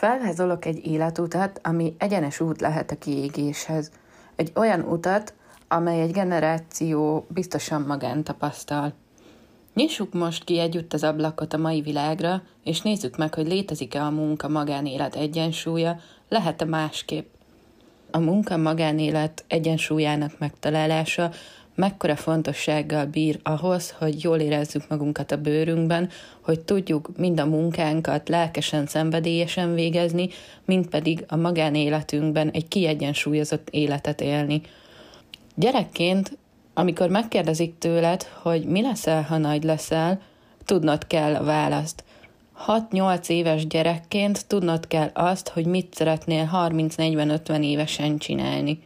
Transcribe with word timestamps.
Felvázolok 0.00 0.64
egy 0.64 0.86
életutat, 0.86 1.60
ami 1.62 1.94
egyenes 1.98 2.40
út 2.40 2.60
lehet 2.60 2.90
a 2.90 2.98
kiégéshez. 2.98 3.90
Egy 4.36 4.52
olyan 4.54 4.80
utat, 4.80 5.34
amely 5.68 6.00
egy 6.00 6.10
generáció 6.10 7.26
biztosan 7.28 7.82
magán 7.82 8.24
tapasztal. 8.24 8.92
Nyissuk 9.74 10.12
most 10.12 10.44
ki 10.44 10.58
együtt 10.58 10.92
az 10.92 11.04
ablakot 11.04 11.52
a 11.52 11.58
mai 11.58 11.80
világra, 11.80 12.42
és 12.64 12.80
nézzük 12.80 13.16
meg, 13.16 13.34
hogy 13.34 13.46
létezik-e 13.46 14.04
a 14.04 14.10
munka 14.10 14.48
magánélet 14.48 15.14
egyensúlya, 15.14 16.00
lehet-e 16.28 16.64
másképp. 16.64 17.26
A 18.10 18.18
munka 18.18 18.56
magánélet 18.56 19.44
egyensúlyának 19.48 20.38
megtalálása 20.38 21.30
mekkora 21.80 22.16
fontossággal 22.16 23.06
bír 23.06 23.38
ahhoz, 23.42 23.94
hogy 23.98 24.22
jól 24.22 24.38
érezzük 24.38 24.88
magunkat 24.88 25.32
a 25.32 25.36
bőrünkben, 25.36 26.08
hogy 26.40 26.60
tudjuk 26.60 27.08
mind 27.16 27.40
a 27.40 27.46
munkánkat 27.46 28.28
lelkesen, 28.28 28.86
szenvedélyesen 28.86 29.74
végezni, 29.74 30.28
mind 30.64 30.86
pedig 30.86 31.24
a 31.28 31.36
magánéletünkben 31.36 32.50
egy 32.50 32.68
kiegyensúlyozott 32.68 33.68
életet 33.70 34.20
élni. 34.20 34.60
Gyerekként, 35.54 36.38
amikor 36.74 37.08
megkérdezik 37.08 37.78
tőled, 37.78 38.22
hogy 38.22 38.64
mi 38.64 38.82
leszel, 38.82 39.22
ha 39.22 39.38
nagy 39.38 39.62
leszel, 39.62 40.20
tudnod 40.64 41.06
kell 41.06 41.34
a 41.34 41.44
választ. 41.44 42.04
6-8 42.66 43.28
éves 43.28 43.66
gyerekként 43.66 44.46
tudnod 44.46 44.86
kell 44.86 45.10
azt, 45.14 45.48
hogy 45.48 45.66
mit 45.66 45.94
szeretnél 45.94 46.50
30-40-50 46.52 47.64
évesen 47.64 48.18
csinálni. 48.18 48.82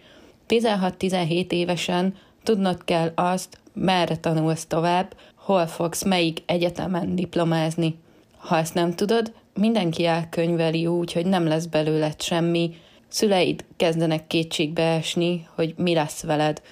16-17 0.49 1.51
évesen 1.51 2.15
tudnod 2.45 2.85
kell 2.85 3.13
azt, 3.15 3.59
merre 3.73 4.17
tanulsz 4.17 4.67
tovább, 4.67 5.17
hol 5.35 5.67
fogsz 5.67 6.03
melyik 6.03 6.43
egyetemen 6.47 7.15
diplomázni. 7.15 7.99
Ha 8.37 8.57
ezt 8.57 8.75
nem 8.75 8.95
tudod, 8.95 9.33
mindenki 9.55 10.07
elkönyveli 10.07 10.87
úgy, 10.87 11.13
hogy 11.13 11.27
nem 11.27 11.47
lesz 11.47 11.67
belőled 11.67 12.23
semmi, 12.23 12.75
szüleid 13.09 13.65
kezdenek 13.77 14.27
kétségbe 14.27 14.83
esni, 14.83 15.49
hogy 15.55 15.75
mi 15.77 15.95
lesz 15.95 16.23
veled. 16.23 16.63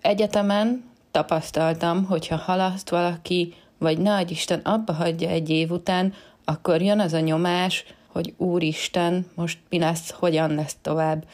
Egyetemen 0.00 0.84
tapasztaltam, 1.10 2.04
hogyha 2.04 2.36
halaszt 2.36 2.90
valaki, 2.90 3.54
vagy 3.78 3.98
ne 3.98 4.20
Isten 4.28 4.60
abba 4.60 4.92
hagyja 4.92 5.28
egy 5.28 5.50
év 5.50 5.70
után, 5.70 6.14
akkor 6.44 6.82
jön 6.82 7.00
az 7.00 7.12
a 7.12 7.20
nyomás, 7.20 7.84
hogy 8.06 8.34
Úristen, 8.36 9.26
most 9.34 9.58
mi 9.68 9.78
lesz, 9.78 10.10
hogyan 10.10 10.54
lesz 10.54 10.76
tovább. 10.82 11.24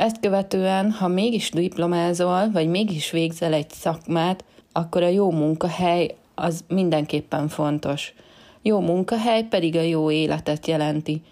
Ezt 0.00 0.20
követően, 0.20 0.90
ha 0.90 1.08
mégis 1.08 1.50
diplomázol, 1.50 2.50
vagy 2.50 2.68
mégis 2.68 3.10
végzel 3.10 3.52
egy 3.52 3.70
szakmát, 3.70 4.44
akkor 4.72 5.02
a 5.02 5.08
jó 5.08 5.30
munkahely 5.30 6.14
az 6.34 6.64
mindenképpen 6.68 7.48
fontos. 7.48 8.14
Jó 8.62 8.80
munkahely 8.80 9.42
pedig 9.42 9.76
a 9.76 9.80
jó 9.80 10.10
életet 10.10 10.66
jelenti. 10.66 11.22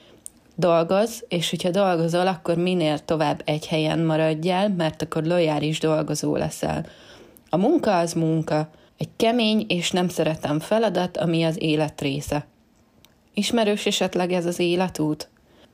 Dolgoz, 0.55 1.25
és 1.29 1.51
hogyha 1.51 1.71
dolgozol, 1.71 2.27
akkor 2.27 2.57
minél 2.57 2.99
tovább 2.99 3.43
egy 3.45 3.67
helyen 3.67 3.99
maradjál, 3.99 4.69
mert 4.69 5.03
akkor 5.03 5.25
lojális 5.25 5.79
dolgozó 5.79 6.37
leszel. 6.37 6.87
A 7.51 7.57
munka 7.57 7.99
az 7.99 8.13
munka, 8.13 8.71
egy 8.99 9.11
kemény 9.17 9.65
és 9.69 9.91
nem 9.91 10.09
szeretem 10.09 10.61
feladat, 10.61 11.17
ami 11.17 11.45
az 11.45 11.63
élet 11.63 12.01
része. 12.01 12.47
Ismerős 13.35 13.87
esetleg 13.87 14.33
ez 14.33 14.47
az 14.47 14.59
életút? 14.59 15.29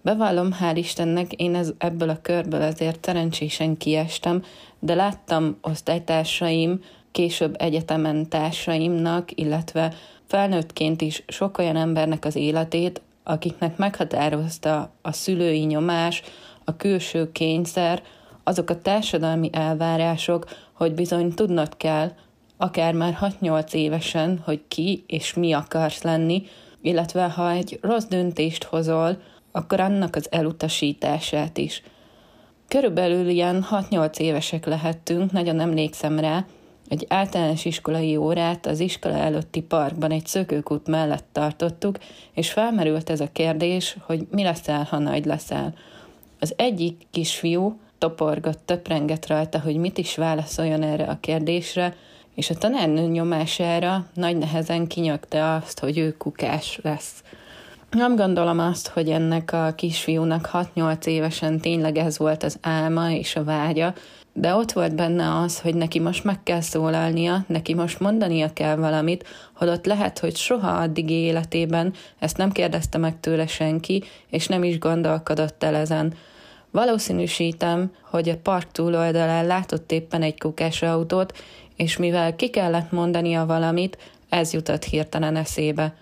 Bevallom, 0.04 0.52
hál' 0.60 0.76
Istennek, 0.76 1.32
én 1.32 1.54
ez, 1.54 1.72
ebből 1.78 2.08
a 2.08 2.20
körből 2.22 2.62
azért 2.62 3.04
szerencsésen 3.04 3.76
kiestem, 3.76 4.42
de 4.78 4.94
láttam 4.94 5.56
osztálytársaim, 5.62 6.80
később 7.12 7.54
egyetemen 7.58 8.28
társaimnak, 8.28 9.28
illetve 9.34 9.94
felnőttként 10.26 11.00
is 11.00 11.24
sok 11.28 11.58
olyan 11.58 11.76
embernek 11.76 12.24
az 12.24 12.36
életét, 12.36 13.00
akiknek 13.22 13.76
meghatározta 13.76 14.92
a 15.02 15.12
szülői 15.12 15.64
nyomás, 15.64 16.22
a 16.64 16.76
külső 16.76 17.32
kényszer, 17.32 18.02
azok 18.42 18.70
a 18.70 18.80
társadalmi 18.80 19.50
elvárások, 19.52 20.46
hogy 20.72 20.94
bizony 20.94 21.34
tudnod 21.34 21.76
kell, 21.76 22.12
akár 22.56 22.94
már 22.94 23.18
6-8 23.40 23.72
évesen, 23.72 24.40
hogy 24.44 24.62
ki 24.68 25.04
és 25.06 25.34
mi 25.34 25.52
akarsz 25.52 26.02
lenni, 26.02 26.42
illetve 26.80 27.30
ha 27.30 27.50
egy 27.50 27.78
rossz 27.82 28.04
döntést 28.04 28.64
hozol, 28.64 29.16
akkor 29.56 29.80
annak 29.80 30.16
az 30.16 30.26
elutasítását 30.30 31.58
is. 31.58 31.82
Körülbelül 32.68 33.28
ilyen 33.28 33.66
6-8 33.70 34.18
évesek 34.18 34.66
lehettünk, 34.66 35.32
nagyon 35.32 35.60
emlékszem 35.60 36.18
rá, 36.18 36.44
egy 36.88 37.06
általános 37.08 37.64
iskolai 37.64 38.16
órát 38.16 38.66
az 38.66 38.80
iskola 38.80 39.14
előtti 39.14 39.62
parkban 39.62 40.10
egy 40.10 40.26
szökőkút 40.26 40.86
mellett 40.86 41.26
tartottuk, 41.32 41.98
és 42.32 42.52
felmerült 42.52 43.10
ez 43.10 43.20
a 43.20 43.32
kérdés, 43.32 43.96
hogy 44.06 44.26
mi 44.30 44.42
leszel, 44.42 44.86
ha 44.90 44.98
nagy 44.98 45.24
leszel. 45.24 45.74
Az 46.40 46.54
egyik 46.56 47.06
kisfiú 47.10 47.78
toporgott, 47.98 48.60
töprengett 48.64 49.26
rajta, 49.26 49.60
hogy 49.60 49.76
mit 49.76 49.98
is 49.98 50.16
válaszoljon 50.16 50.82
erre 50.82 51.04
a 51.04 51.18
kérdésre, 51.20 51.96
és 52.34 52.50
a 52.50 52.54
tanárnő 52.54 53.06
nyomására 53.06 54.06
nagy 54.14 54.36
nehezen 54.36 54.86
kinyögte 54.86 55.52
azt, 55.52 55.78
hogy 55.78 55.98
ő 55.98 56.16
kukás 56.16 56.78
lesz. 56.82 57.22
Nem 57.94 58.16
gondolom 58.16 58.58
azt, 58.58 58.88
hogy 58.88 59.08
ennek 59.08 59.52
a 59.52 59.72
kisfiúnak 59.76 60.50
6-8 60.52 61.06
évesen 61.06 61.60
tényleg 61.60 61.96
ez 61.96 62.18
volt 62.18 62.42
az 62.42 62.58
álma 62.60 63.10
és 63.10 63.36
a 63.36 63.44
vágya, 63.44 63.94
de 64.32 64.54
ott 64.54 64.72
volt 64.72 64.94
benne 64.94 65.38
az, 65.38 65.60
hogy 65.60 65.74
neki 65.74 66.00
most 66.00 66.24
meg 66.24 66.42
kell 66.42 66.60
szólalnia, 66.60 67.44
neki 67.46 67.74
most 67.74 68.00
mondania 68.00 68.52
kell 68.52 68.76
valamit, 68.76 69.28
holott 69.52 69.86
lehet, 69.86 70.18
hogy 70.18 70.36
soha 70.36 70.70
addig 70.70 71.10
életében 71.10 71.92
ezt 72.18 72.36
nem 72.36 72.52
kérdezte 72.52 72.98
meg 72.98 73.20
tőle 73.20 73.46
senki, 73.46 74.02
és 74.30 74.46
nem 74.46 74.64
is 74.64 74.78
gondolkodott 74.78 75.62
el 75.62 75.74
ezen. 75.74 76.14
Valószínűsítem, 76.70 77.92
hogy 78.10 78.28
a 78.28 78.38
park 78.42 78.72
túloldalán 78.72 79.46
látott 79.46 79.92
éppen 79.92 80.22
egy 80.22 80.38
kukás 80.38 80.82
autót, 80.82 81.38
és 81.76 81.96
mivel 81.96 82.36
ki 82.36 82.50
kellett 82.50 82.90
mondania 82.90 83.46
valamit, 83.46 83.98
ez 84.28 84.52
jutott 84.52 84.84
hirtelen 84.84 85.36
eszébe. 85.36 85.94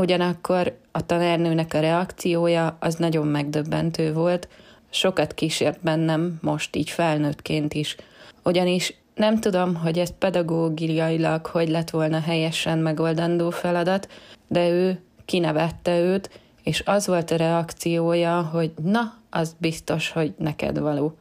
Ugyanakkor 0.00 0.78
a 0.92 1.06
tanárnőnek 1.06 1.74
a 1.74 1.80
reakciója 1.80 2.76
az 2.80 2.94
nagyon 2.94 3.26
megdöbbentő 3.26 4.12
volt, 4.12 4.48
sokat 4.90 5.34
kísért 5.34 5.80
bennem 5.82 6.38
most 6.40 6.76
így 6.76 6.90
felnőttként 6.90 7.74
is. 7.74 7.96
Ugyanis 8.44 8.94
nem 9.14 9.40
tudom, 9.40 9.74
hogy 9.74 9.98
ez 9.98 10.12
pedagógiailag 10.18 11.46
hogy 11.46 11.68
lett 11.68 11.90
volna 11.90 12.20
helyesen 12.20 12.78
megoldandó 12.78 13.50
feladat, 13.50 14.08
de 14.48 14.68
ő 14.68 15.00
kinevette 15.24 15.98
őt, 15.98 16.30
és 16.62 16.82
az 16.86 17.06
volt 17.06 17.30
a 17.30 17.36
reakciója, 17.36 18.42
hogy 18.52 18.72
na, 18.82 19.14
az 19.30 19.56
biztos, 19.58 20.10
hogy 20.10 20.34
neked 20.38 20.78
való. 20.78 21.16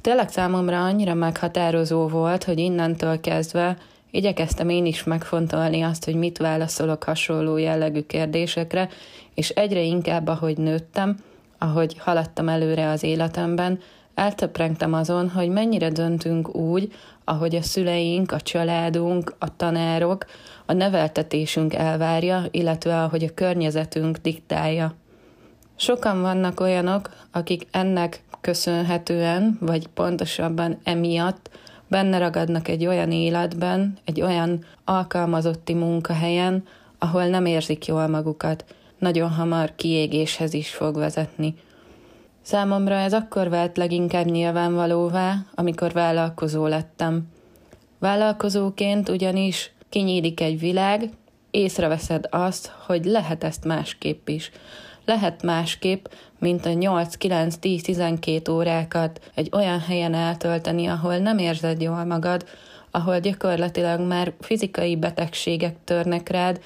Tényleg 0.00 0.28
számomra 0.28 0.84
annyira 0.84 1.14
meghatározó 1.14 2.08
volt, 2.08 2.44
hogy 2.44 2.58
innentől 2.58 3.20
kezdve 3.20 3.76
igyekeztem 4.14 4.68
én 4.68 4.86
is 4.86 5.04
megfontolni 5.04 5.82
azt, 5.82 6.04
hogy 6.04 6.14
mit 6.14 6.38
válaszolok 6.38 7.04
hasonló 7.04 7.56
jellegű 7.56 8.02
kérdésekre, 8.02 8.88
és 9.34 9.48
egyre 9.48 9.80
inkább, 9.80 10.26
ahogy 10.26 10.56
nőttem, 10.56 11.16
ahogy 11.58 11.96
haladtam 11.98 12.48
előre 12.48 12.88
az 12.88 13.02
életemben, 13.02 13.80
eltöprengtem 14.14 14.92
azon, 14.92 15.30
hogy 15.30 15.48
mennyire 15.48 15.90
döntünk 15.90 16.54
úgy, 16.54 16.92
ahogy 17.24 17.54
a 17.54 17.62
szüleink, 17.62 18.32
a 18.32 18.40
családunk, 18.40 19.34
a 19.38 19.56
tanárok, 19.56 20.24
a 20.66 20.72
neveltetésünk 20.72 21.74
elvárja, 21.74 22.44
illetve 22.50 23.02
ahogy 23.02 23.24
a 23.24 23.34
környezetünk 23.34 24.16
diktálja. 24.16 24.94
Sokan 25.76 26.20
vannak 26.20 26.60
olyanok, 26.60 27.10
akik 27.32 27.66
ennek 27.70 28.22
köszönhetően, 28.40 29.58
vagy 29.60 29.86
pontosabban 29.86 30.78
emiatt 30.84 31.50
benne 31.88 32.18
ragadnak 32.18 32.68
egy 32.68 32.86
olyan 32.86 33.12
életben, 33.12 33.98
egy 34.04 34.20
olyan 34.20 34.64
alkalmazotti 34.84 35.74
munkahelyen, 35.74 36.64
ahol 36.98 37.26
nem 37.26 37.46
érzik 37.46 37.86
jól 37.86 38.06
magukat, 38.06 38.64
nagyon 38.98 39.30
hamar 39.30 39.72
kiégéshez 39.76 40.54
is 40.54 40.70
fog 40.70 40.96
vezetni. 40.96 41.54
Számomra 42.42 42.94
ez 42.94 43.12
akkor 43.12 43.48
vált 43.48 43.76
leginkább 43.76 44.26
nyilvánvalóvá, 44.26 45.36
amikor 45.54 45.92
vállalkozó 45.92 46.66
lettem. 46.66 47.28
Vállalkozóként 47.98 49.08
ugyanis 49.08 49.72
kinyílik 49.88 50.40
egy 50.40 50.58
világ, 50.58 51.10
észreveszed 51.50 52.26
azt, 52.30 52.72
hogy 52.86 53.04
lehet 53.04 53.44
ezt 53.44 53.64
másképp 53.64 54.28
is. 54.28 54.50
Lehet 55.04 55.42
másképp, 55.42 56.06
mint 56.38 56.66
a 56.66 56.70
8-9-10-12 56.70 58.50
órákat 58.50 59.30
egy 59.34 59.48
olyan 59.52 59.80
helyen 59.80 60.14
eltölteni, 60.14 60.86
ahol 60.86 61.16
nem 61.16 61.38
érzed 61.38 61.80
jól 61.80 62.04
magad, 62.04 62.44
ahol 62.90 63.18
gyakorlatilag 63.18 64.00
már 64.00 64.32
fizikai 64.40 64.96
betegségek 64.96 65.76
törnek 65.84 66.28
rád, 66.28 66.60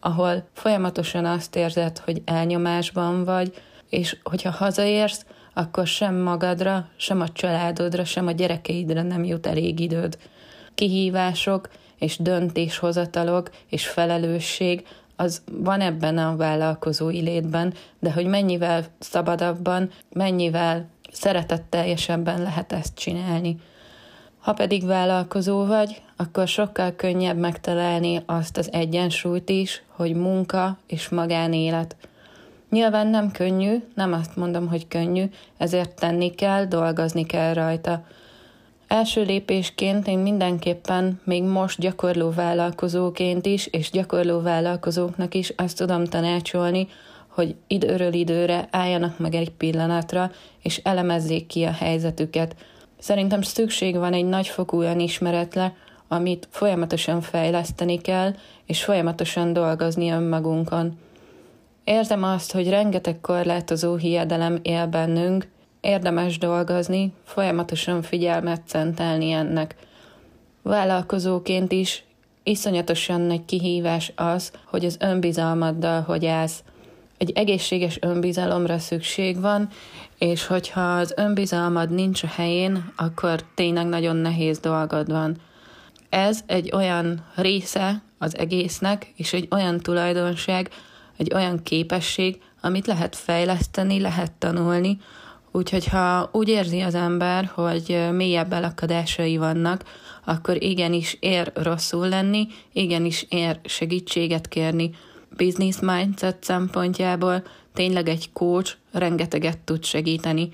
ahol 0.00 0.44
folyamatosan 0.52 1.24
azt 1.24 1.56
érzed, 1.56 1.98
hogy 1.98 2.22
elnyomásban 2.24 3.24
vagy, 3.24 3.54
és 3.88 4.16
hogyha 4.22 4.50
hazaérsz, 4.50 5.26
akkor 5.54 5.86
sem 5.86 6.14
magadra, 6.14 6.88
sem 6.96 7.20
a 7.20 7.28
családodra, 7.28 8.04
sem 8.04 8.26
a 8.26 8.30
gyerekeidre 8.30 9.02
nem 9.02 9.24
jut 9.24 9.46
elég 9.46 9.80
időd. 9.80 10.18
Kihívások 10.74 11.68
és 11.98 12.16
döntéshozatalok 12.18 13.50
és 13.68 13.86
felelősség, 13.88 14.86
az 15.16 15.42
van 15.52 15.80
ebben 15.80 16.18
a 16.18 16.36
vállalkozói 16.36 17.20
létben, 17.20 17.74
de 17.98 18.12
hogy 18.12 18.26
mennyivel 18.26 18.84
szabadabban, 18.98 19.90
mennyivel 20.12 20.88
szeretetteljesebben 21.12 22.42
lehet 22.42 22.72
ezt 22.72 22.94
csinálni. 22.94 23.56
Ha 24.38 24.52
pedig 24.52 24.86
vállalkozó 24.86 25.64
vagy, 25.66 26.02
akkor 26.16 26.48
sokkal 26.48 26.92
könnyebb 26.96 27.38
megtalálni 27.38 28.22
azt 28.26 28.56
az 28.56 28.72
egyensúlyt 28.72 29.48
is, 29.48 29.82
hogy 29.88 30.14
munka 30.14 30.78
és 30.86 31.08
magánélet. 31.08 31.96
Nyilván 32.70 33.06
nem 33.06 33.30
könnyű, 33.30 33.82
nem 33.94 34.12
azt 34.12 34.36
mondom, 34.36 34.68
hogy 34.68 34.88
könnyű, 34.88 35.24
ezért 35.56 35.94
tenni 35.94 36.30
kell, 36.30 36.64
dolgozni 36.64 37.26
kell 37.26 37.52
rajta. 37.52 38.04
Első 38.94 39.22
lépésként 39.22 40.06
én 40.06 40.18
mindenképpen 40.18 41.20
még 41.24 41.42
most 41.42 41.80
gyakorló 41.80 42.30
vállalkozóként 42.30 43.46
is, 43.46 43.66
és 43.66 43.90
gyakorló 43.90 44.40
vállalkozóknak 44.40 45.34
is 45.34 45.52
azt 45.56 45.76
tudom 45.76 46.04
tanácsolni, 46.04 46.88
hogy 47.28 47.54
időről 47.66 48.12
időre 48.12 48.68
álljanak 48.70 49.18
meg 49.18 49.34
egy 49.34 49.50
pillanatra, 49.50 50.30
és 50.62 50.80
elemezzék 50.84 51.46
ki 51.46 51.62
a 51.64 51.70
helyzetüket. 51.70 52.56
Szerintem 52.98 53.42
szükség 53.42 53.96
van 53.96 54.12
egy 54.12 54.24
nagyfokú 54.24 54.80
önismeretre, 54.80 55.74
amit 56.08 56.48
folyamatosan 56.50 57.20
fejleszteni 57.20 57.98
kell, 58.00 58.34
és 58.66 58.84
folyamatosan 58.84 59.52
dolgozni 59.52 60.10
önmagunkon. 60.10 60.98
Érzem 61.84 62.22
azt, 62.22 62.52
hogy 62.52 62.68
rengeteg 62.68 63.20
korlátozó 63.20 63.96
hiedelem 63.96 64.58
él 64.62 64.86
bennünk, 64.86 65.52
érdemes 65.84 66.38
dolgozni, 66.38 67.12
folyamatosan 67.24 68.02
figyelmet 68.02 68.62
szentelni 68.66 69.30
ennek. 69.30 69.74
Vállalkozóként 70.62 71.72
is 71.72 72.04
iszonyatosan 72.42 73.20
nagy 73.20 73.44
kihívás 73.44 74.12
az, 74.16 74.52
hogy 74.66 74.84
az 74.84 74.96
önbizalmaddal 75.00 76.00
hogy 76.00 76.26
állsz. 76.26 76.62
Egy 77.18 77.32
egészséges 77.34 77.98
önbizalomra 78.00 78.78
szükség 78.78 79.40
van, 79.40 79.68
és 80.18 80.46
hogyha 80.46 80.96
az 80.96 81.14
önbizalmad 81.16 81.90
nincs 81.90 82.22
a 82.22 82.26
helyén, 82.26 82.92
akkor 82.96 83.44
tényleg 83.54 83.86
nagyon 83.86 84.16
nehéz 84.16 84.58
dolgod 84.58 85.10
van. 85.10 85.36
Ez 86.08 86.40
egy 86.46 86.70
olyan 86.74 87.24
része 87.34 88.02
az 88.18 88.38
egésznek, 88.38 89.12
és 89.16 89.32
egy 89.32 89.48
olyan 89.50 89.80
tulajdonság, 89.80 90.70
egy 91.16 91.34
olyan 91.34 91.62
képesség, 91.62 92.40
amit 92.60 92.86
lehet 92.86 93.16
fejleszteni, 93.16 94.00
lehet 94.00 94.32
tanulni, 94.32 94.98
úgyhogy 95.56 95.86
ha 95.86 96.28
úgy 96.32 96.48
érzi 96.48 96.80
az 96.80 96.94
ember, 96.94 97.50
hogy 97.54 98.08
mélyebb 98.12 98.52
elakadásai 98.52 99.36
vannak, 99.36 99.84
akkor 100.24 100.62
igenis 100.62 101.16
ér 101.20 101.52
rosszul 101.54 102.08
lenni, 102.08 102.46
igenis 102.72 103.26
ér 103.28 103.60
segítséget 103.64 104.48
kérni. 104.48 104.90
Business 105.36 105.76
mindset 105.80 106.44
szempontjából 106.44 107.42
tényleg 107.74 108.08
egy 108.08 108.32
coach 108.32 108.72
rengeteget 108.92 109.58
tud 109.58 109.84
segíteni. 109.84 110.48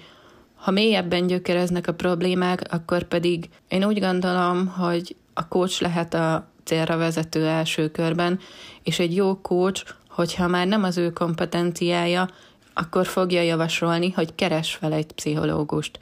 Ha 0.54 0.70
mélyebben 0.70 1.26
gyökereznek 1.26 1.86
a 1.86 1.94
problémák, 1.94 2.62
akkor 2.70 3.02
pedig 3.02 3.48
én 3.68 3.84
úgy 3.84 4.00
gondolom, 4.00 4.66
hogy 4.66 5.16
a 5.34 5.48
coach 5.48 5.82
lehet 5.82 6.14
a 6.14 6.48
célra 6.64 6.96
vezető 6.96 7.46
első 7.46 7.90
körben, 7.90 8.38
és 8.82 8.98
egy 8.98 9.14
jó 9.14 9.40
coach 9.40 9.98
hogyha 10.20 10.46
már 10.46 10.66
nem 10.66 10.82
az 10.82 10.98
ő 10.98 11.10
kompetenciája, 11.10 12.28
akkor 12.74 13.06
fogja 13.06 13.42
javasolni, 13.42 14.10
hogy 14.10 14.34
keres 14.34 14.74
fel 14.74 14.92
egy 14.92 15.12
pszichológust. 15.12 15.98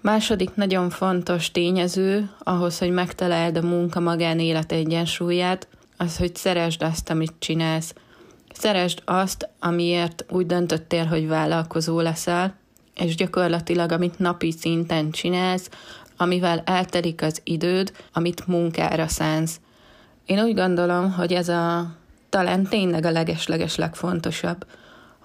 Második 0.00 0.54
nagyon 0.54 0.90
fontos 0.90 1.50
tényező 1.50 2.30
ahhoz, 2.38 2.78
hogy 2.78 2.90
megtaláld 2.90 3.56
a 3.56 3.62
munka-magánélet 3.62 4.72
egyensúlyát, 4.72 5.68
az, 5.96 6.16
hogy 6.16 6.36
szeresd 6.36 6.82
azt, 6.82 7.10
amit 7.10 7.34
csinálsz. 7.38 7.94
Szeresd 8.52 9.02
azt, 9.04 9.48
amiért 9.60 10.24
úgy 10.28 10.46
döntöttél, 10.46 11.04
hogy 11.04 11.28
vállalkozó 11.28 12.00
leszel, 12.00 12.54
és 12.94 13.14
gyakorlatilag, 13.14 13.92
amit 13.92 14.18
napi 14.18 14.50
szinten 14.50 15.10
csinálsz, 15.10 15.70
amivel 16.16 16.62
eltelik 16.64 17.22
az 17.22 17.40
időd, 17.44 17.92
amit 18.12 18.46
munkára 18.46 19.08
szánsz. 19.08 19.60
Én 20.26 20.38
úgy 20.38 20.54
gondolom, 20.54 21.12
hogy 21.12 21.32
ez 21.32 21.48
a 21.48 21.94
talán 22.28 22.64
tényleg 22.64 23.04
a 23.04 23.10
legesleges 23.10 23.76
legfontosabb, 23.76 24.66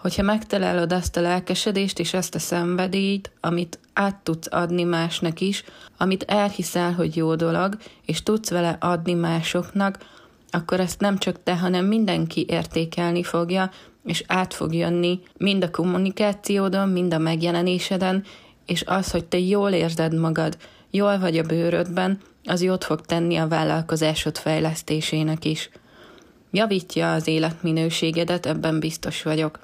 hogyha 0.03 0.23
megtalálod 0.23 0.93
azt 0.93 1.17
a 1.17 1.21
lelkesedést 1.21 1.99
és 1.99 2.13
azt 2.13 2.35
a 2.35 2.39
szenvedélyt, 2.39 3.31
amit 3.39 3.79
át 3.93 4.15
tudsz 4.15 4.47
adni 4.51 4.83
másnak 4.83 5.39
is, 5.39 5.63
amit 5.97 6.23
elhiszel, 6.23 6.93
hogy 6.93 7.15
jó 7.15 7.35
dolog, 7.35 7.77
és 8.05 8.23
tudsz 8.23 8.49
vele 8.49 8.77
adni 8.79 9.13
másoknak, 9.13 9.97
akkor 10.51 10.79
ezt 10.79 10.99
nem 10.99 11.17
csak 11.17 11.43
te, 11.43 11.57
hanem 11.57 11.85
mindenki 11.85 12.45
értékelni 12.49 13.23
fogja, 13.23 13.71
és 14.05 14.23
át 14.27 14.53
fog 14.53 14.73
jönni 14.73 15.19
mind 15.37 15.63
a 15.63 15.71
kommunikációdon, 15.71 16.89
mind 16.89 17.13
a 17.13 17.17
megjelenéseden, 17.17 18.23
és 18.65 18.83
az, 18.85 19.11
hogy 19.11 19.25
te 19.25 19.39
jól 19.39 19.71
érzed 19.71 20.19
magad, 20.19 20.57
jól 20.91 21.19
vagy 21.19 21.37
a 21.37 21.43
bőrödben, 21.43 22.19
az 22.45 22.61
jót 22.61 22.83
fog 22.83 23.01
tenni 23.01 23.35
a 23.35 23.47
vállalkozásod 23.47 24.37
fejlesztésének 24.37 25.45
is. 25.45 25.69
Javítja 26.51 27.13
az 27.13 27.27
életminőségedet, 27.27 28.45
ebben 28.45 28.79
biztos 28.79 29.23
vagyok. 29.23 29.59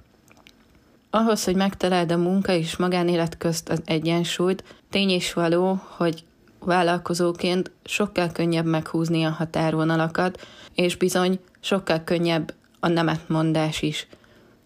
Ahhoz, 1.10 1.44
hogy 1.44 1.56
megtaláld 1.56 2.12
a 2.12 2.18
munka 2.18 2.52
és 2.54 2.78
magánélet 2.78 3.38
közt 3.38 3.70
az 3.70 3.82
egyensúlyt, 3.86 4.64
tény 4.90 5.10
is 5.10 5.34
való, 5.34 5.82
hogy 5.88 6.24
vállalkozóként 6.60 7.72
sokkal 7.84 8.32
könnyebb 8.32 8.66
meghúzni 8.66 9.24
a 9.24 9.30
határvonalakat, 9.30 10.48
és 10.76 10.96
bizony 10.96 11.40
sokkal 11.60 12.04
könnyebb 12.04 12.54
a 12.80 12.88
nemet 12.88 13.30
mondás 13.30 13.82
is. 13.82 14.08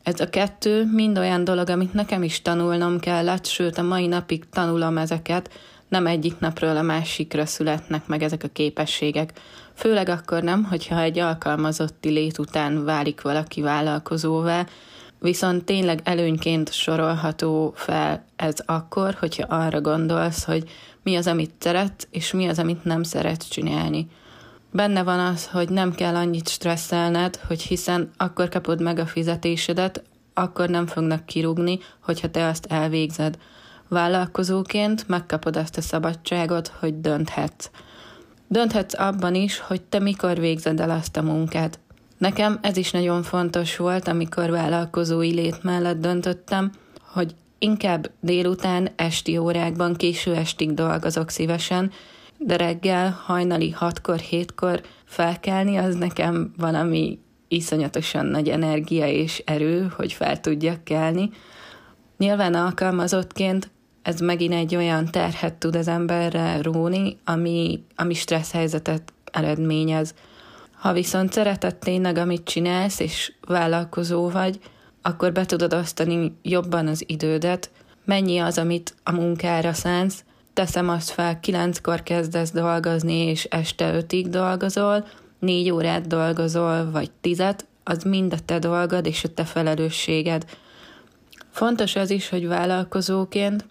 Ez 0.03 0.19
a 0.19 0.29
kettő 0.29 0.89
mind 0.91 1.17
olyan 1.17 1.43
dolog, 1.43 1.69
amit 1.69 1.93
nekem 1.93 2.23
is 2.23 2.41
tanulnom 2.41 2.99
kellett, 2.99 3.45
sőt 3.45 3.77
a 3.77 3.81
mai 3.81 4.07
napig 4.07 4.49
tanulom 4.49 4.97
ezeket, 4.97 5.49
nem 5.87 6.07
egyik 6.07 6.39
napról 6.39 6.77
a 6.77 6.81
másikra 6.81 7.45
születnek 7.45 8.07
meg 8.07 8.23
ezek 8.23 8.43
a 8.43 8.47
képességek. 8.53 9.33
Főleg 9.73 10.09
akkor 10.09 10.43
nem, 10.43 10.63
hogyha 10.63 11.01
egy 11.01 11.19
alkalmazotti 11.19 12.09
lét 12.09 12.37
után 12.37 12.83
válik 12.83 13.21
valaki 13.21 13.61
vállalkozóvá, 13.61 14.65
viszont 15.23 15.63
tényleg 15.63 16.01
előnyként 16.03 16.73
sorolható 16.73 17.73
fel 17.75 18.25
ez 18.35 18.55
akkor, 18.65 19.13
hogyha 19.19 19.45
arra 19.55 19.81
gondolsz, 19.81 20.43
hogy 20.43 20.69
mi 21.03 21.15
az, 21.15 21.27
amit 21.27 21.51
szeretsz, 21.59 22.07
és 22.11 22.31
mi 22.31 22.47
az, 22.47 22.59
amit 22.59 22.83
nem 22.83 23.03
szeretsz 23.03 23.47
csinálni. 23.47 24.07
Benne 24.71 25.03
van 25.03 25.19
az, 25.19 25.47
hogy 25.47 25.69
nem 25.69 25.95
kell 25.95 26.15
annyit 26.15 26.49
stresszelned, 26.49 27.35
hogy 27.47 27.61
hiszen 27.61 28.11
akkor 28.17 28.49
kapod 28.49 28.81
meg 28.81 28.99
a 28.99 29.05
fizetésedet, 29.05 30.03
akkor 30.33 30.69
nem 30.69 30.87
fognak 30.87 31.25
kirúgni, 31.25 31.79
hogyha 31.99 32.31
te 32.31 32.47
azt 32.47 32.65
elvégzed. 32.65 33.37
Vállalkozóként 33.87 35.07
megkapod 35.07 35.57
azt 35.57 35.77
a 35.77 35.81
szabadságot, 35.81 36.67
hogy 36.79 37.01
dönthetsz. 37.01 37.69
Dönthetsz 38.47 38.99
abban 38.99 39.35
is, 39.35 39.59
hogy 39.59 39.81
te 39.81 39.99
mikor 39.99 40.39
végzed 40.39 40.79
el 40.79 40.89
azt 40.89 41.17
a 41.17 41.21
munkát. 41.21 41.79
Nekem 42.23 42.59
ez 42.61 42.77
is 42.77 42.91
nagyon 42.91 43.23
fontos 43.23 43.77
volt, 43.77 44.07
amikor 44.07 44.49
vállalkozói 44.49 45.33
lét 45.33 45.63
mellett 45.63 45.99
döntöttem, 45.99 46.71
hogy 47.01 47.35
inkább 47.59 48.11
délután, 48.19 48.89
esti 48.95 49.37
órákban, 49.37 49.95
késő 49.95 50.35
estig 50.35 50.73
dolgozok 50.73 51.29
szívesen, 51.29 51.91
de 52.37 52.55
reggel, 52.55 53.21
hajnali 53.25 53.69
hatkor, 53.69 54.19
hétkor 54.19 54.81
felkelni, 55.05 55.77
az 55.77 55.95
nekem 55.95 56.53
valami 56.57 57.19
iszonyatosan 57.47 58.25
nagy 58.25 58.49
energia 58.49 59.07
és 59.07 59.41
erő, 59.45 59.93
hogy 59.95 60.13
fel 60.13 60.39
tudjak 60.39 60.83
kelni. 60.83 61.29
Nyilván 62.17 62.53
alkalmazottként 62.53 63.71
ez 64.01 64.19
megint 64.19 64.53
egy 64.53 64.75
olyan 64.75 65.05
terhet 65.11 65.53
tud 65.53 65.75
az 65.75 65.87
emberre 65.87 66.61
róni, 66.61 67.17
ami, 67.23 67.83
ami 67.95 68.13
stressz 68.13 68.51
helyzetet 68.51 69.13
eredményez. 69.31 70.13
Ha 70.83 70.93
viszont 70.93 71.33
szereted 71.33 71.75
tényleg, 71.75 72.17
amit 72.17 72.43
csinálsz, 72.43 72.99
és 72.99 73.33
vállalkozó 73.47 74.29
vagy, 74.29 74.59
akkor 75.01 75.31
be 75.31 75.45
tudod 75.45 75.73
osztani 75.73 76.37
jobban 76.41 76.87
az 76.87 77.03
idődet, 77.07 77.71
mennyi 78.05 78.39
az, 78.39 78.57
amit 78.57 78.95
a 79.03 79.11
munkára 79.11 79.73
szánsz, 79.73 80.23
teszem 80.53 80.89
azt 80.89 81.09
fel, 81.09 81.39
kilenckor 81.39 82.03
kezdesz 82.03 82.51
dolgozni, 82.51 83.13
és 83.13 83.43
este 83.43 83.93
ötig 83.93 84.29
dolgozol, 84.29 85.07
négy 85.39 85.71
órát 85.71 86.07
dolgozol, 86.07 86.91
vagy 86.91 87.11
tizet, 87.21 87.65
az 87.83 88.03
mind 88.03 88.33
a 88.33 88.39
te 88.45 88.59
dolgod 88.59 89.05
és 89.05 89.23
a 89.23 89.33
te 89.33 89.43
felelősséged. 89.43 90.45
Fontos 91.51 91.95
az 91.95 92.09
is, 92.09 92.29
hogy 92.29 92.47
vállalkozóként 92.47 93.65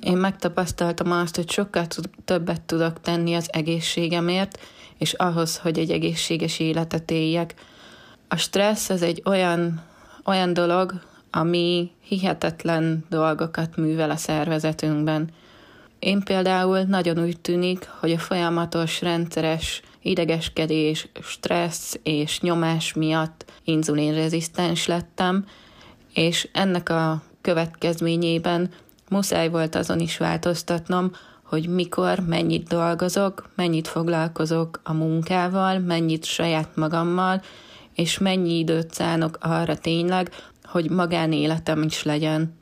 én 0.00 0.16
megtapasztaltam 0.16 1.12
azt, 1.12 1.36
hogy 1.36 1.50
sokkal 1.50 1.86
többet 2.24 2.62
tudok 2.62 3.00
tenni 3.00 3.34
az 3.34 3.48
egészségemért, 3.52 4.58
és 4.98 5.12
ahhoz, 5.12 5.56
hogy 5.56 5.78
egy 5.78 5.90
egészséges 5.90 6.58
életet 6.58 7.10
éljek. 7.10 7.54
A 8.28 8.36
stressz 8.36 8.90
az 8.90 9.02
egy 9.02 9.22
olyan, 9.24 9.82
olyan 10.24 10.52
dolog, 10.52 11.00
ami 11.30 11.90
hihetetlen 12.00 13.04
dolgokat 13.08 13.76
művel 13.76 14.10
a 14.10 14.16
szervezetünkben. 14.16 15.30
Én 15.98 16.20
például 16.20 16.80
nagyon 16.80 17.18
úgy 17.18 17.40
tűnik, 17.40 17.88
hogy 18.00 18.12
a 18.12 18.18
folyamatos, 18.18 19.00
rendszeres 19.00 19.82
idegeskedés, 20.02 21.08
stressz 21.22 21.98
és 22.02 22.40
nyomás 22.40 22.92
miatt 22.92 23.44
inzulinrezisztens 23.64 24.86
lettem, 24.86 25.44
és 26.14 26.48
ennek 26.52 26.88
a 26.88 27.22
következményében 27.40 28.70
muszáj 29.10 29.48
volt 29.48 29.74
azon 29.74 30.00
is 30.00 30.16
változtatnom, 30.16 31.10
hogy 31.42 31.68
mikor, 31.68 32.18
mennyit 32.18 32.68
dolgozok, 32.68 33.48
mennyit 33.54 33.88
foglalkozok 33.88 34.80
a 34.82 34.92
munkával, 34.92 35.78
mennyit 35.78 36.24
saját 36.24 36.76
magammal, 36.76 37.42
és 37.94 38.18
mennyi 38.18 38.58
időt 38.58 38.94
szánok 38.94 39.38
arra 39.40 39.76
tényleg, 39.76 40.30
hogy 40.64 40.90
magánéletem 40.90 41.82
is 41.82 42.02
legyen. 42.02 42.56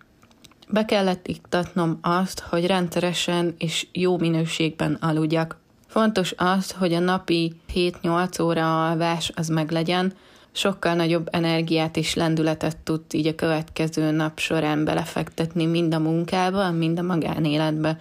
Be 0.69 0.85
kellett 0.85 1.27
iktatnom 1.27 1.99
azt, 2.03 2.41
hogy 2.41 2.67
rendszeresen 2.67 3.55
és 3.59 3.87
jó 3.93 4.19
minőségben 4.19 4.99
aludjak. 5.01 5.59
Fontos 5.87 6.35
az, 6.37 6.71
hogy 6.71 6.93
a 6.93 6.99
napi 6.99 7.55
7-8 7.75 8.43
óra 8.43 8.89
alvás 8.89 9.33
az 9.35 9.49
meglegyen, 9.49 10.13
sokkal 10.57 10.95
nagyobb 10.95 11.29
energiát 11.31 11.97
és 11.97 12.15
lendületet 12.15 12.77
tud 12.77 13.01
így 13.13 13.27
a 13.27 13.35
következő 13.35 14.11
nap 14.11 14.39
során 14.39 14.85
belefektetni 14.85 15.67
mind 15.67 15.95
a 15.95 15.99
munkába, 15.99 16.71
mind 16.71 16.99
a 16.99 17.03
magánéletbe. 17.03 17.99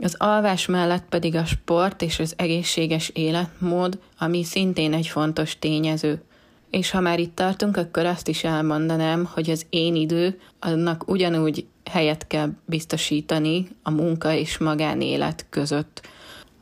Az 0.00 0.14
alvás 0.18 0.66
mellett 0.66 1.04
pedig 1.08 1.34
a 1.34 1.44
sport 1.44 2.02
és 2.02 2.18
az 2.18 2.34
egészséges 2.36 3.08
életmód, 3.08 3.98
ami 4.18 4.44
szintén 4.44 4.92
egy 4.92 5.06
fontos 5.06 5.58
tényező. 5.58 6.22
És 6.70 6.90
ha 6.90 7.00
már 7.00 7.18
itt 7.18 7.36
tartunk, 7.36 7.76
akkor 7.76 8.04
azt 8.06 8.28
is 8.28 8.44
elmondanám, 8.44 9.28
hogy 9.32 9.50
az 9.50 9.66
én 9.70 9.94
idő, 9.94 10.40
annak 10.60 11.08
ugyanúgy 11.08 11.66
helyet 11.90 12.26
kell 12.26 12.50
biztosítani 12.64 13.68
a 13.82 13.90
munka 13.90 14.32
és 14.32 14.58
magánélet 14.58 15.46
között. 15.50 16.08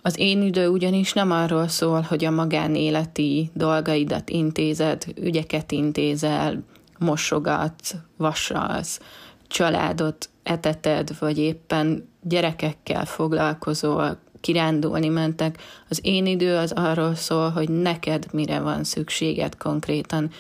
Az 0.03 0.19
én 0.19 0.43
idő 0.43 0.69
ugyanis 0.69 1.13
nem 1.13 1.31
arról 1.31 1.69
szól, 1.69 2.01
hogy 2.01 2.25
a 2.25 2.31
magánéleti 2.31 3.51
dolgaidat 3.55 4.31
intézed, 4.31 5.05
ügyeket 5.21 5.73
intézel, 5.73 6.65
mosogatsz, 6.99 7.95
vasalsz, 8.17 9.01
családot 9.47 10.29
eteted, 10.43 11.19
vagy 11.19 11.39
éppen 11.39 12.09
gyerekekkel 12.23 13.05
foglalkozol, 13.05 14.19
kirándulni 14.41 15.09
mentek. 15.09 15.63
Az 15.89 16.01
én 16.03 16.27
idő 16.27 16.57
az 16.57 16.73
arról 16.73 17.15
szól, 17.15 17.51
hogy 17.51 17.69
neked 17.69 18.27
mire 18.33 18.61
van 18.61 18.85
szükséged 18.85 19.57
konkrétan. 19.57 20.31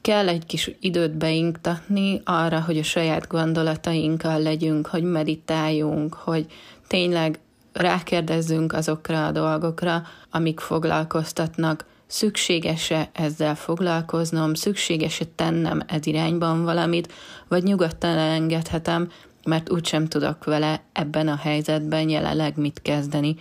Kell 0.00 0.28
egy 0.28 0.46
kis 0.46 0.70
időt 0.80 1.16
beinktatni 1.16 2.20
arra, 2.24 2.60
hogy 2.60 2.78
a 2.78 2.82
saját 2.82 3.26
gondolatainkkal 3.26 4.40
legyünk, 4.40 4.86
hogy 4.86 5.02
meditáljunk, 5.02 6.14
hogy 6.14 6.46
tényleg 6.86 7.38
rákérdezzünk 7.78 8.72
azokra 8.72 9.26
a 9.26 9.32
dolgokra, 9.32 10.02
amik 10.30 10.60
foglalkoztatnak, 10.60 11.84
szükséges-e 12.06 13.10
ezzel 13.12 13.54
foglalkoznom, 13.54 14.54
szükséges-e 14.54 15.24
tennem 15.34 15.82
ez 15.86 16.06
irányban 16.06 16.64
valamit, 16.64 17.12
vagy 17.48 17.62
nyugodtan 17.62 18.10
elengedhetem, 18.10 19.10
mert 19.44 19.70
úgysem 19.70 20.06
tudok 20.06 20.44
vele 20.44 20.82
ebben 20.92 21.28
a 21.28 21.36
helyzetben 21.36 22.08
jelenleg 22.08 22.56
mit 22.56 22.82
kezdeni. 22.82 23.36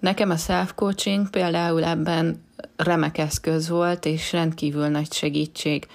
Nekem 0.00 0.30
a 0.30 0.36
self-coaching 0.36 1.30
például 1.30 1.84
ebben 1.84 2.44
remek 2.76 3.18
eszköz 3.18 3.68
volt, 3.68 4.04
és 4.04 4.32
rendkívül 4.32 4.88
nagy 4.88 5.12
segítség. 5.12 5.86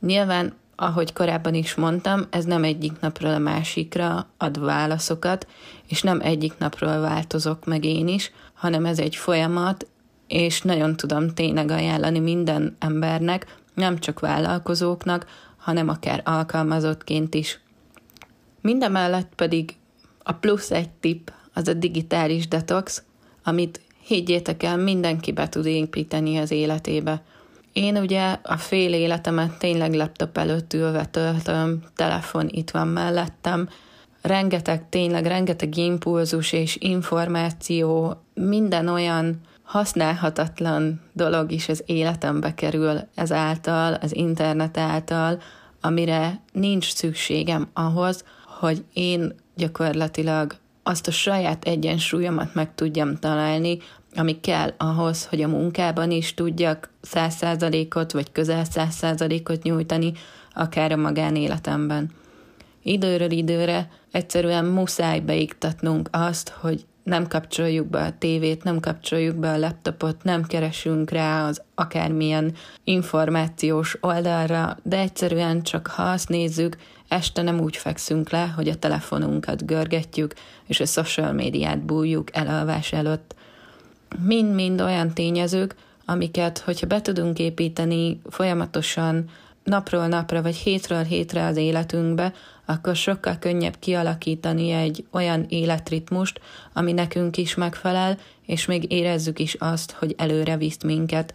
Nyilván, 0.00 0.54
ahogy 0.76 1.12
korábban 1.12 1.54
is 1.54 1.74
mondtam, 1.74 2.26
ez 2.30 2.44
nem 2.44 2.64
egyik 2.64 3.00
napról 3.00 3.32
a 3.32 3.38
másikra 3.38 4.26
ad 4.38 4.60
válaszokat, 4.64 5.46
és 5.88 6.02
nem 6.02 6.20
egyik 6.20 6.58
napról 6.58 7.00
változok 7.00 7.64
meg 7.64 7.84
én 7.84 8.08
is, 8.08 8.32
hanem 8.54 8.86
ez 8.86 8.98
egy 8.98 9.16
folyamat, 9.16 9.86
és 10.26 10.62
nagyon 10.62 10.96
tudom 10.96 11.28
tényleg 11.28 11.70
ajánlani 11.70 12.18
minden 12.18 12.76
embernek, 12.78 13.56
nem 13.74 13.98
csak 13.98 14.20
vállalkozóknak, 14.20 15.26
hanem 15.56 15.88
akár 15.88 16.22
alkalmazottként 16.24 17.34
is. 17.34 17.60
Mindemellett 18.60 19.32
pedig 19.34 19.76
a 20.22 20.32
plusz 20.32 20.70
egy 20.70 20.90
tip 20.90 21.32
az 21.52 21.68
a 21.68 21.72
digitális 21.72 22.48
detox, 22.48 23.02
amit 23.44 23.80
higgyétek 24.06 24.62
el, 24.62 24.76
mindenki 24.76 25.32
be 25.32 25.48
tud 25.48 25.66
építeni 25.66 26.38
az 26.38 26.50
életébe. 26.50 27.22
Én 27.74 27.96
ugye 27.96 28.36
a 28.42 28.56
fél 28.56 28.92
életemet 28.92 29.58
tényleg 29.58 29.94
laptop 29.94 30.38
előtt 30.38 30.72
ülve 30.72 31.04
töltöm, 31.04 31.82
telefon 31.96 32.48
itt 32.50 32.70
van 32.70 32.88
mellettem, 32.88 33.68
rengeteg, 34.22 34.88
tényleg 34.88 35.26
rengeteg 35.26 35.76
impulzus 35.76 36.52
és 36.52 36.76
információ, 36.80 38.20
minden 38.34 38.88
olyan 38.88 39.40
használhatatlan 39.62 41.00
dolog 41.12 41.52
is 41.52 41.68
az 41.68 41.82
életembe 41.86 42.54
kerül 42.54 43.00
ezáltal, 43.14 43.94
az 43.94 44.14
internet 44.14 44.78
által, 44.78 45.42
amire 45.80 46.40
nincs 46.52 46.92
szükségem 46.92 47.68
ahhoz, 47.72 48.24
hogy 48.58 48.84
én 48.92 49.34
gyakorlatilag 49.56 50.54
azt 50.82 51.06
a 51.06 51.10
saját 51.10 51.64
egyensúlyomat 51.64 52.54
meg 52.54 52.74
tudjam 52.74 53.16
találni, 53.16 53.78
ami 54.16 54.40
kell 54.40 54.74
ahhoz, 54.76 55.26
hogy 55.26 55.42
a 55.42 55.48
munkában 55.48 56.10
is 56.10 56.34
tudjak 56.34 56.90
száz 57.00 57.34
százalékot 57.34 58.12
vagy 58.12 58.32
közel 58.32 58.64
száz 58.64 58.94
százalékot 58.94 59.62
nyújtani, 59.62 60.12
akár 60.54 60.92
a 60.92 60.96
magánéletemben. 60.96 62.10
Időről 62.82 63.30
időre 63.30 63.88
egyszerűen 64.10 64.64
muszáj 64.64 65.20
beiktatnunk 65.20 66.08
azt, 66.12 66.48
hogy 66.48 66.84
nem 67.04 67.26
kapcsoljuk 67.26 67.86
be 67.86 68.02
a 68.02 68.18
tévét, 68.18 68.64
nem 68.64 68.80
kapcsoljuk 68.80 69.36
be 69.36 69.50
a 69.50 69.58
laptopot, 69.58 70.22
nem 70.22 70.44
keresünk 70.44 71.10
rá 71.10 71.46
az 71.46 71.62
akármilyen 71.74 72.54
információs 72.84 73.96
oldalra, 74.00 74.76
de 74.82 74.98
egyszerűen 74.98 75.62
csak 75.62 75.86
ha 75.86 76.02
azt 76.02 76.28
nézzük, 76.28 76.76
este 77.08 77.42
nem 77.42 77.60
úgy 77.60 77.76
fekszünk 77.76 78.30
le, 78.30 78.52
hogy 78.56 78.68
a 78.68 78.74
telefonunkat 78.74 79.66
görgetjük, 79.66 80.34
és 80.66 80.80
a 80.80 80.86
social 80.86 81.32
médiát 81.32 81.84
bújjuk 81.84 82.36
elalvás 82.36 82.92
előtt. 82.92 83.34
Mind-mind 84.22 84.80
olyan 84.80 85.14
tényezők, 85.14 85.74
amiket, 86.04 86.58
hogyha 86.58 86.86
be 86.86 87.00
tudunk 87.00 87.38
építeni 87.38 88.20
folyamatosan 88.30 89.24
napról 89.64 90.06
napra, 90.06 90.42
vagy 90.42 90.56
hétről 90.56 91.02
hétre 91.02 91.46
az 91.46 91.56
életünkbe, 91.56 92.32
akkor 92.64 92.96
sokkal 92.96 93.38
könnyebb 93.38 93.76
kialakítani 93.78 94.70
egy 94.70 95.04
olyan 95.10 95.46
életritmust, 95.48 96.40
ami 96.72 96.92
nekünk 96.92 97.36
is 97.36 97.54
megfelel, 97.54 98.18
és 98.46 98.66
még 98.66 98.92
érezzük 98.92 99.38
is 99.38 99.54
azt, 99.54 99.90
hogy 99.92 100.14
előre 100.18 100.56
visz 100.56 100.82
minket. 100.82 101.34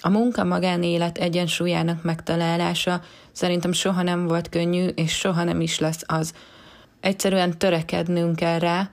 A 0.00 0.08
munka-magánélet 0.08 1.18
egyensúlyának 1.18 2.02
megtalálása 2.02 3.02
szerintem 3.32 3.72
soha 3.72 4.02
nem 4.02 4.26
volt 4.26 4.48
könnyű, 4.48 4.86
és 4.86 5.18
soha 5.18 5.44
nem 5.44 5.60
is 5.60 5.78
lesz 5.78 6.02
az. 6.06 6.34
Egyszerűen 7.00 7.58
törekednünk 7.58 8.36
kell 8.36 8.58
rá, 8.58 8.90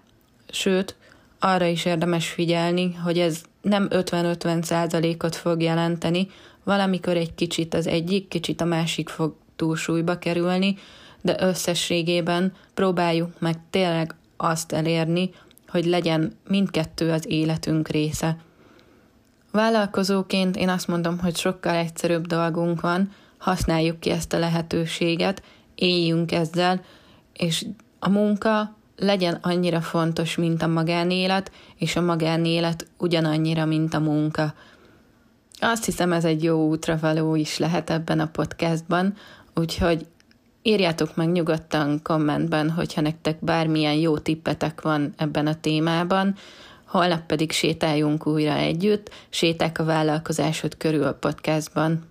sőt, 0.52 0.96
arra 1.40 1.66
is 1.66 1.86
érdemes 1.86 2.28
figyelni, 2.28 2.94
hogy 2.94 3.20
ez 3.20 3.42
nem 3.62 3.88
50-50 3.90 4.64
százalékot 4.64 5.36
fog 5.36 5.62
jelenteni, 5.62 6.28
valamikor 6.64 7.18
egy 7.18 7.36
kicsit 7.36 7.74
az 7.74 7.88
egyik, 7.88 8.28
kicsit 8.28 8.62
a 8.62 8.66
másik 8.66 9.10
fog 9.10 9.36
túlsúlyba 9.56 10.18
kerülni, 10.18 10.78
de 11.22 11.36
összességében 11.40 12.54
próbáljuk 12.74 13.40
meg 13.40 13.56
tényleg 13.70 14.16
azt 14.38 14.72
elérni, 14.72 15.30
hogy 15.68 15.86
legyen 15.86 16.38
mindkettő 16.48 17.12
az 17.12 17.30
életünk 17.30 17.88
része. 17.88 18.38
Vállalkozóként 19.52 20.56
én 20.56 20.70
azt 20.70 20.88
mondom, 20.88 21.20
hogy 21.20 21.36
sokkal 21.36 21.76
egyszerűbb 21.76 22.28
dolgunk 22.28 22.82
van, 22.82 23.12
használjuk 23.38 24.00
ki 24.00 24.10
ezt 24.10 24.34
a 24.34 24.40
lehetőséget, 24.40 25.44
éljünk 25.76 26.32
ezzel, 26.32 26.82
és 27.34 27.66
a 28.00 28.10
munka 28.10 28.76
legyen 29.00 29.38
annyira 29.42 29.82
fontos, 29.82 30.36
mint 30.36 30.62
a 30.62 30.68
magánélet, 30.68 31.52
és 31.78 31.96
a 31.96 32.02
magánélet 32.02 32.88
ugyanannyira, 32.98 33.66
mint 33.66 33.94
a 33.94 34.00
munka. 34.00 34.54
Azt 35.60 35.86
hiszem, 35.86 36.14
ez 36.14 36.26
egy 36.26 36.44
jó 36.44 36.68
útra 36.68 36.98
való 37.02 37.36
is 37.36 37.58
lehet 37.58 37.90
ebben 37.90 38.20
a 38.20 38.28
podcastban, 38.28 39.16
úgyhogy 39.56 40.06
írjátok 40.62 41.16
meg 41.16 41.32
nyugodtan 41.32 42.02
kommentben, 42.04 42.70
hogyha 42.70 43.02
nektek 43.02 43.38
bármilyen 43.40 43.96
jó 43.96 44.18
tippetek 44.18 44.82
van 44.82 45.14
ebben 45.18 45.48
a 45.48 45.60
témában, 45.60 46.36
holnap 46.86 47.26
pedig 47.26 47.52
sétáljunk 47.52 48.28
újra 48.28 48.54
együtt, 48.54 49.10
séták 49.30 49.80
a 49.80 49.84
vállalkozásod 49.84 50.78
körül 50.78 51.04
a 51.04 51.14
podcastban. 51.14 52.08